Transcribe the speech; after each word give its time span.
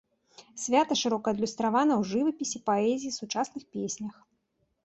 Свята 0.63 0.95
шырока 1.01 1.27
адлюстравана 1.35 1.93
ў 2.01 2.03
жывапісе, 2.13 2.57
паэзіі, 2.71 3.15
сучасных 3.19 3.63
песнях. 3.77 4.13